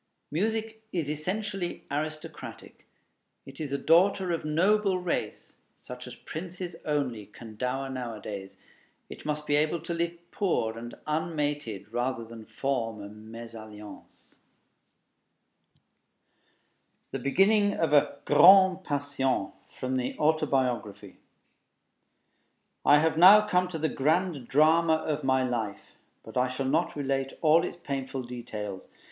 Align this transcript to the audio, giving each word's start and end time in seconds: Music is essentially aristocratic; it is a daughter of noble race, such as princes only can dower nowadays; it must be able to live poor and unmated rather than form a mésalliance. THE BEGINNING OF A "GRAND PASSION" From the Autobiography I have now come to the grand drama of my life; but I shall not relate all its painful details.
Music 0.31 0.81
is 0.91 1.07
essentially 1.11 1.85
aristocratic; 1.91 2.87
it 3.45 3.59
is 3.59 3.71
a 3.71 3.77
daughter 3.77 4.31
of 4.31 4.43
noble 4.43 4.97
race, 4.97 5.53
such 5.77 6.07
as 6.07 6.15
princes 6.15 6.75
only 6.85 7.27
can 7.27 7.55
dower 7.55 7.87
nowadays; 7.87 8.59
it 9.11 9.27
must 9.27 9.45
be 9.45 9.55
able 9.55 9.79
to 9.79 9.93
live 9.93 10.17
poor 10.31 10.75
and 10.75 10.95
unmated 11.05 11.93
rather 11.93 12.25
than 12.25 12.45
form 12.47 12.99
a 12.99 13.07
mésalliance. 13.07 14.39
THE 17.11 17.19
BEGINNING 17.19 17.75
OF 17.75 17.93
A 17.93 18.17
"GRAND 18.25 18.83
PASSION" 18.83 19.51
From 19.69 19.97
the 19.97 20.17
Autobiography 20.17 21.17
I 22.83 22.97
have 22.97 23.19
now 23.19 23.47
come 23.47 23.67
to 23.67 23.77
the 23.77 23.87
grand 23.87 24.47
drama 24.47 24.93
of 24.95 25.23
my 25.23 25.43
life; 25.43 25.93
but 26.23 26.37
I 26.37 26.47
shall 26.47 26.65
not 26.65 26.95
relate 26.95 27.33
all 27.43 27.63
its 27.63 27.75
painful 27.77 28.23
details. 28.23 28.89